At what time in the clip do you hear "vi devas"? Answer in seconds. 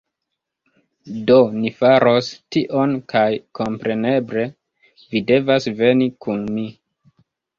5.13-5.69